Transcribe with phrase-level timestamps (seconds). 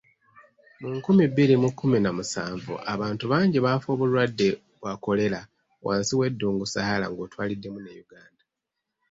[0.79, 4.47] Mu nkumi bbiri mu kkumi na musanvu abantu bangi baafa obulwadde
[4.79, 5.39] bwa kolera
[5.85, 8.43] wansi w'eddungu Sahara ng'otwaliddemu ne Uganda.